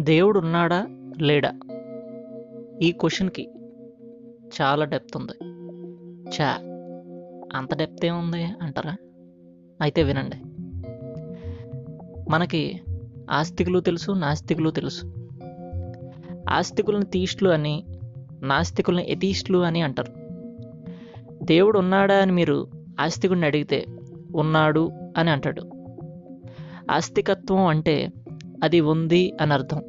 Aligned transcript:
దేవుడు 0.00 0.38
ఉన్నాడా 0.38 0.86
లేడా? 1.20 1.52
ఈ 2.82 2.92
క్వశ్చన్కి 2.92 3.48
చాలా 4.62 4.84
డెప్త్ 4.84 5.16
ఉంది. 5.16 5.32
చా 6.28 6.50
అంత 7.54 7.76
డెప్త్ 7.76 8.06
ఏముంది 8.06 8.44
అంటారా? 8.44 8.96
అయితే 9.80 10.02
వినండి. 10.02 10.36
మనకి 12.30 12.80
ఆస్తికులు 13.30 13.80
తెలుసు 13.80 14.12
నాస్తికులు 14.12 14.70
తెలుసు. 14.70 15.14
ఆస్తికులను 16.50 17.04
తీస్టులు 17.04 17.50
అని 17.50 17.84
నాస్తికులను 18.42 19.00
ఎతీస్టులు 19.00 19.58
అని 19.58 19.82
అంటారు. 19.82 20.12
దేవుడు 21.44 21.78
ఉన్నాడా 21.78 22.14
అని 22.14 22.32
మీరు 22.32 22.68
ఆస్తికుడిని 23.00 23.46
అడిగితే 23.46 23.86
ఉన్నాడు 24.34 24.90
అని 25.16 25.30
అంటాడు. 25.30 25.62
ఆస్తికత్వం 26.90 27.66
అంటే 27.66 28.12
అది 28.64 28.80
ఉంది 28.80 29.32
అని 29.40 29.52
అర్థం. 29.52 29.82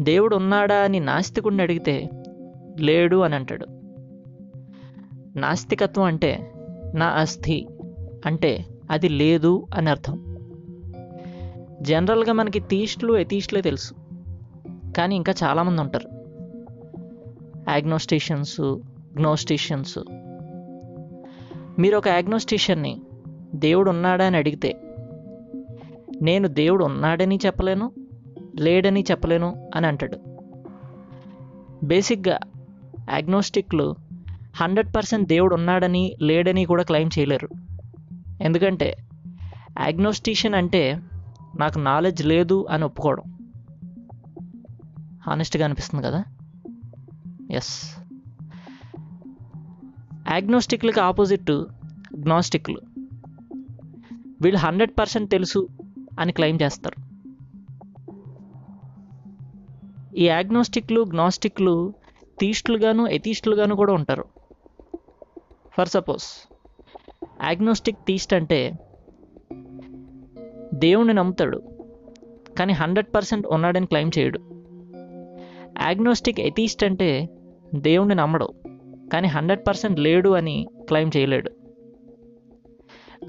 దేవుడు 0.00 0.36
ఉన్నాడా 0.36 0.76
అని 0.76 1.00
నాస్తికుడిని 1.00 1.62
అడిగితే 1.62 2.10
లేడు 2.80 3.16
అని 3.16 3.34
అంటాడు. 3.34 3.66
నాస్తికత్వం 5.38 6.04
అంటే 6.04 6.52
నా 6.94 7.06
అస్థి 7.06 7.68
అంటే 8.26 8.64
అది 8.90 9.08
లేదు 9.08 9.66
అని 9.74 9.90
అర్థం. 9.90 10.36
జనరల్గా 11.82 12.32
మనకి 12.32 12.60
తీస్టులు 12.60 13.16
ఎతీస్టులే 13.16 13.60
తెలుసు. 13.60 13.94
కానీ 14.96 15.16
ఇంకా 15.16 15.34
చాలామంది 15.44 15.82
ఉంటారు. 15.82 16.08
యాగ్నోస్టిషియన్స్ 17.70 18.60
గ్నోస్టిషియన్స్. 19.16 19.98
మీరు 21.78 21.96
ఒక 21.96 22.08
యాగ్నోస్టిషియన్ని 22.08 23.02
దేవుడు 23.54 23.90
ఉన్నాడా 23.90 24.26
అని 24.26 24.36
అడిగితే 24.36 24.80
నేను 26.22 26.48
దేవుడు 26.48 26.84
ఉన్నాడని 26.84 27.38
చెప్పలేను 27.46 27.92
లేడని 28.58 29.04
చెప్పలేను 29.10 29.70
అని 29.74 29.86
అంటాడు. 29.86 30.18
బేసిక్గా 31.84 32.38
యాగ్నోస్టిక్లు 33.10 33.94
హండ్రెడ్ 34.56 34.96
పర్సెంట్ 34.96 35.28
దేవుడు 35.28 35.54
ఉన్నాడని 35.54 36.16
లేడని 36.22 36.64
కూడా 36.64 36.82
క్లెయిమ్ 36.82 37.18
చేయలేరు. 37.18 37.48
ఎందుకంటే 38.40 38.96
యాగ్నోస్టిషియన్ 39.80 40.54
అంటే 40.54 41.00
నాకు 41.58 41.78
నాలెడ్జ్ 41.78 42.26
లేదు 42.26 42.66
అని 42.70 42.84
ఒప్పుకోవడం. 42.84 43.22
హానెస్ట్గా 45.26 45.64
అనిపిస్తుంది 45.64 46.06
కదా? 46.06 46.24
ఎస్. 47.50 47.96
యాగ్నోస్టిక్లకి 50.32 51.00
ఆపోజిట్ 51.00 51.50
గ్నాస్టిక్లు. 52.16 52.80
వీళ్ళు 54.42 54.58
హండ్రెడ్ 54.58 54.90
పర్సెంట్ 55.00 55.30
తెలుసు 55.30 55.68
అని 56.20 56.32
క్లెయిమ్ 56.32 56.58
చేస్తారు. 56.62 57.09
ఈ 60.16 60.26
యాగ్నోస్టిక్లు 60.26 61.00
గ్నాస్టిక్లు 61.00 61.92
తీస్టులుగాను 62.40 63.06
ఎథీస్టులుగాను 63.06 63.76
కూడా 63.76 63.92
ఉంటారు. 63.92 64.24
ఫర్ 65.78 65.88
సపోజ్ 65.88 66.24
యాగ్నోస్టిక్ 67.42 67.98
తీస్ట్ 68.06 68.34
అంటే 68.34 68.72
దేవుణ్ణి 70.74 71.14
నమ్ముతాడు 71.14 71.62
కానీ 72.58 72.72
హండ్రెడ్ 72.72 73.14
పర్సెంట్ 73.14 73.46
ఉన్నాడని 73.46 73.86
క్లెయిమ్ 73.86 74.18
చేయడు. 74.18 74.38
యాగ్నోస్టిక్ 75.82 76.40
ఎతీస్ట్ 76.40 76.84
అంటే 76.84 77.28
దేవుణ్ణి 77.74 78.14
నమ్మడు 78.14 78.54
కానీ 79.12 79.28
హండ్రెడ్ 79.28 79.68
పర్సెంట్ 79.68 80.00
లేడు 80.00 80.28
అని 80.28 80.66
క్లెయిమ్ 80.80 81.10
చేయలేడు. 81.16 81.50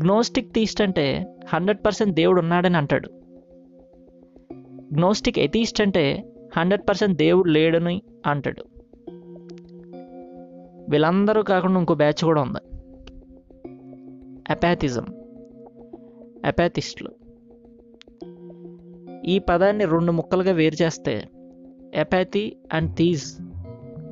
గ్నోస్టిక్ 0.01 0.53
తీస్ట్ 0.53 0.81
అంటే 0.81 1.35
హండ్రెడ్ 1.53 1.85
పర్సెంట్ 1.85 2.15
దేవుడు 2.15 2.39
ఉన్నాడని 2.41 2.77
అంటాడు. 2.77 3.09
గ్నోస్టిక్ 4.93 5.39
ఎతీస్ట్ 5.39 5.81
అంటే 5.81 6.33
హండ్రెడ్ 6.57 6.89
పర్సెంట్ 6.89 7.17
దేవుడు 7.17 7.49
లేడని 7.49 8.01
అంటాడు. 8.25 8.63
వీళ్ళందరూ 10.89 11.43
కాకుండా 11.43 11.79
ఇంకో 11.79 11.95
బ్యాచ్ 11.95 12.23
కూడా 12.23 12.41
ఉంది. 12.41 12.59
అపాథిజం 14.49 15.05
అపాథిస్టులు 16.45 17.09
ఈ 19.25 19.39
పదాన్ని 19.39 19.85
రెండు 19.85 20.11
ముక్కలుగా 20.11 20.51
వేరు 20.51 20.83
చేస్తే 20.83 21.29
ఎపాథీ 21.93 22.57
అండ్ 22.73 22.95
థీజ్ 22.95 23.37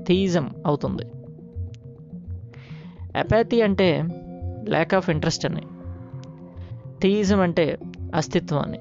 థీజం 0.08 0.56
అవుతుంది. 0.66 1.04
అపాథీ 3.18 3.62
అంటే 3.62 4.04
ల్యాక్ 4.70 4.94
ఆఫ్ 4.94 5.10
ఇంట్రెస్ట్ 5.10 5.46
అని. 5.46 5.62
థీయిజం 7.02 7.40
అంటే 7.40 7.78
అస్తిత్వం 8.16 8.60
అని 8.60 8.80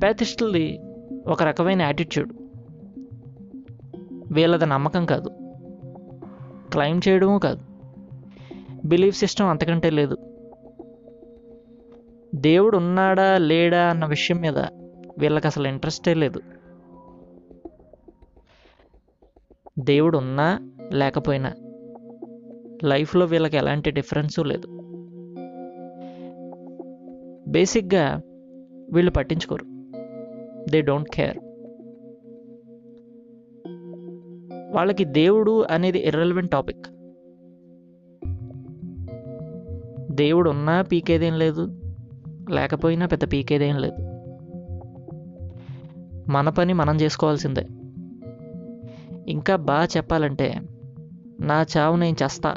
అపాథిస్టులది 0.00 0.80
ఒక 1.26 1.42
రకమైన 1.42 1.82
యాటిట్యూడ్ 1.82 2.32
వీళ్ళది 4.32 4.66
నమ్మకం 4.66 5.06
కాదు. 5.06 5.30
క్లైమ్ 6.72 7.00
చేయడము 7.08 7.38
కాదు. 7.38 7.60
బిలీఫ్ 8.84 9.18
సిస్టమ్ 9.18 9.46
అంతకంటే 9.46 9.90
లేదు. 9.90 10.16
దేవుడు 12.34 12.76
ఉన్నాడా 12.76 13.38
లేడా 13.38 13.88
అన్న 13.88 14.06
విషయం 14.06 14.36
మీద 14.36 14.58
వీళ్ళకి 15.18 15.46
అసలు 15.46 15.68
ఇంట్రెస్టే 15.68 16.14
లేదు. 16.14 16.40
దేవుడు 19.78 20.18
ఉన్నా 20.18 20.70
లేకపోయినా 20.92 21.52
లైఫ్లో 22.84 23.26
వీళ్ళకి 23.26 23.56
ఎలాంటి 23.56 23.90
డిఫరెన్సు 23.90 24.40
లేదు. 24.40 24.66
బేసిక్గా 27.48 28.20
వీళ్ళు 28.92 29.10
పట్టించుకోరు. 29.10 29.69
They 30.68 30.80
don't 30.80 31.08
care. 31.08 31.38
వాళ్ళకి 34.74 35.04
దేవుడు 35.04 35.66
అనేది 35.70 35.98
ఇర్రెలవెంట్ 35.98 36.50
టాపిక్ 36.50 36.86
దేవుడు 40.10 40.50
ఉన్నా 40.50 40.82
పీకేదేం 40.82 41.38
లేదు 41.38 41.80
లేకపోయినా 42.50 43.06
పెద్ద 43.06 43.32
పీకేదేం 43.32 43.76
లేదు. 43.76 44.02
మన 46.30 46.48
పని 46.48 46.72
మనం 46.72 47.00
చేసుకోవాల్సిందే. 47.00 47.66
ఇంకా 49.30 49.56
బాగా 49.56 49.84
చెప్పాలంటే 49.84 50.60
నా 51.40 51.66
చావు 51.76 51.96
నేను 51.96 52.16
చేస్తా 52.22 52.56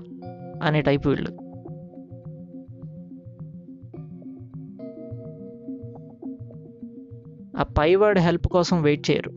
అనే 0.64 0.82
టైప్ 0.82 1.08
వీళ్ళు. 1.08 1.43
ఆ 7.58 7.64
పైవాడి 7.64 8.20
హెల్ప్ 8.20 8.48
కోసం 8.48 8.82
వెయిట్ 8.82 9.12
చేయరు. 9.12 9.32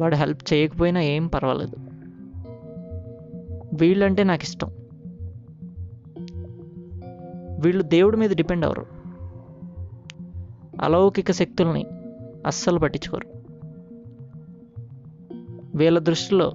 వాడు 0.00 0.16
హెల్ప్ 0.16 0.52
చేయకపోయినా 0.52 1.00
ఏం 1.00 1.26
పర్వాలేదు. 1.26 1.76
వీళ్ళంటే 3.80 4.24
నాకు 4.24 4.42
ఇష్టం 4.42 4.72
వీళ్ళు 7.60 7.82
దేవుడి 7.82 8.16
మీద 8.16 8.30
డిపెండ్ 8.30 8.64
అవ్వరు. 8.64 8.86
అలౌకిక 10.82 11.32
శక్తుల్ని 11.32 11.86
అస్సలు 12.46 12.78
పట్టించుకోరు. 12.78 13.26
వీళ్ళ 15.76 15.98
దృష్టిలో 15.98 16.52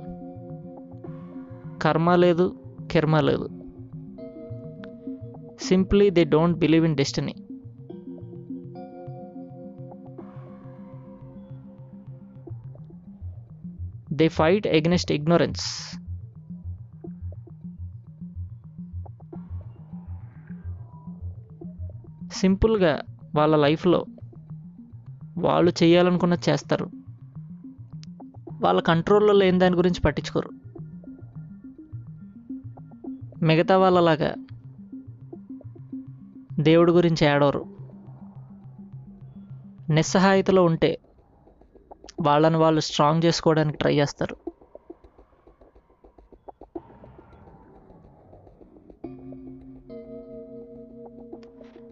కర్మ 1.81 2.15
లేదు 2.15 2.55
కిర్మ 2.91 3.19
లేదు. 3.19 3.49
Simply 5.61 6.09
they 6.09 6.23
don't 6.23 6.59
believe 6.59 6.85
in 6.85 6.97
destiny. 6.97 7.35
They 14.19 14.27
fight 14.27 14.67
against 14.67 15.11
ignorance 15.11 15.65
సింపుల్గా 22.33 23.01
వాళ్ళ 23.35 23.55
లైఫ్లో 23.55 24.05
వాళ్ళు 25.37 25.73
చేయాలనుకున్నది 25.83 26.51
చేస్తారు. 26.51 26.89
వాళ్ళ 28.61 28.81
కంట్రోల్లో 28.81 29.33
లేని 29.33 29.59
దాని 29.59 29.75
గురించి 29.75 30.01
పట్టించుకోరు. 30.01 30.49
మిగతా 33.45 33.77
వాళ్ళలాగా 33.77 34.35
దేవుడి 36.59 36.91
గురించి 36.91 37.27
ఏడవరు. 37.27 37.65
నిస్సహాయతలో 39.89 40.63
ఉంటే 40.63 40.99
వాళ్ళని 42.21 42.57
వాళ్ళు 42.57 42.81
స్ట్రాంగ్ 42.81 43.25
చేసుకోవడానికి 43.25 43.77
ట్రై 43.77 43.95
చేస్తారు. 43.95 44.35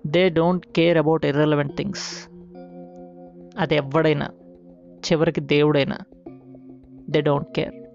They 0.08 0.30
don't 0.30 0.66
care 0.68 0.98
about 0.98 1.26
irrelevant 1.26 1.78
things 1.78 2.30
అది 3.58 3.76
ఎవడైనా 3.76 4.28
చివరికి 5.12 5.42
దేవుడైనా 5.42 5.98
దే 7.10 7.22
డోంట్ 7.22 7.56
కేర్ 7.56 7.87